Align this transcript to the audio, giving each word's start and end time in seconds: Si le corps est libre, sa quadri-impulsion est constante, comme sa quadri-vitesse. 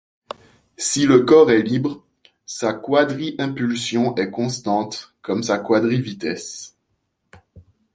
Si 0.77 1.05
le 1.05 1.19
corps 1.25 1.51
est 1.51 1.61
libre, 1.61 2.03
sa 2.47 2.73
quadri-impulsion 2.73 4.15
est 4.15 4.31
constante, 4.31 5.13
comme 5.21 5.43
sa 5.43 5.59
quadri-vitesse. 5.59 6.75